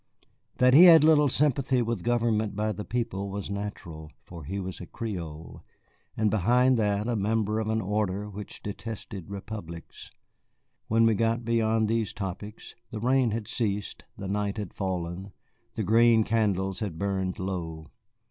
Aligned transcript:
That 0.57 0.73
he 0.73 0.85
had 0.85 1.03
little 1.03 1.29
sympathy 1.29 1.83
with 1.83 2.01
government 2.01 2.55
by 2.55 2.71
the 2.71 2.83
people 2.83 3.29
was 3.29 3.51
natural, 3.51 4.09
for 4.23 4.45
he 4.45 4.59
was 4.59 4.81
a 4.81 4.87
Creole, 4.87 5.63
and 6.17 6.31
behind 6.31 6.75
that 6.77 7.07
a 7.07 7.15
member 7.15 7.59
of 7.59 7.67
an 7.67 7.81
order 7.81 8.27
which 8.27 8.63
detested 8.63 9.29
republics. 9.29 10.09
When 10.87 11.05
we 11.05 11.13
were 11.13 11.19
got 11.19 11.45
beyond 11.45 11.87
these 11.87 12.13
topics 12.13 12.73
the 12.89 12.99
rain 12.99 13.29
had 13.29 13.47
ceased, 13.47 14.03
the 14.17 14.27
night 14.27 14.57
had 14.57 14.73
fallen, 14.73 15.33
the 15.75 15.83
green 15.83 16.23
candles 16.23 16.79
had 16.79 16.97
burned 16.97 17.37
low. 17.37 17.85